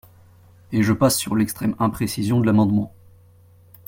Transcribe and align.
Et 0.71 0.81
je 0.81 0.93
passe 0.93 1.15
sur 1.19 1.35
l’extrême 1.35 1.75
imprécision 1.77 2.39
de 2.39 2.47
l’amendement. 2.47 2.91